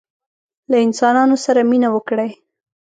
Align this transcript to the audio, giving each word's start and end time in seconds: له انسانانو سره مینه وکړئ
له 0.69 0.77
انسانانو 0.87 1.35
سره 1.45 1.59
مینه 1.69 1.89
وکړئ 1.95 2.29